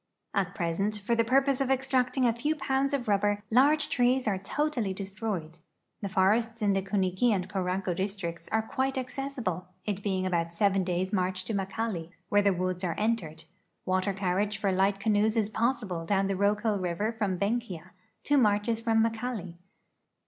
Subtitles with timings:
[0.33, 4.27] At present, for the purpose of extract ing a few pounds of rubber, large trees
[4.27, 5.59] are totally destroyed.
[6.01, 10.55] The forests in the Kuniki and Koranko districts are quite ac cessible, it being about
[10.55, 13.43] seven da3^s' march to Makali, where the woods are entered.
[13.85, 17.91] Water carriage for light canoes is possible down the Rokel river from Benkia,
[18.23, 19.53] two marches from Makali.